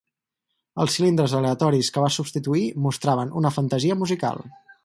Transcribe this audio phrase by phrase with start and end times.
[0.85, 4.47] Els cilindres aleatoris que va substituir mostraven una fantasia musical.